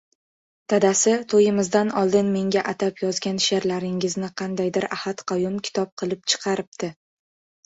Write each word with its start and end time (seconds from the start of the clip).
Dadasi, 0.71 1.11
toʻyimizdan 1.33 1.91
oldin 2.01 2.31
menga 2.37 2.63
atab 2.71 3.03
yozgan 3.03 3.37
sheʼrlaringizni 3.49 4.31
qandaydir 4.43 4.89
Ahad 4.99 5.23
Qayum 5.35 5.61
kitob 5.69 5.95
qilib 6.05 6.27
chiqaribdi. 6.35 6.91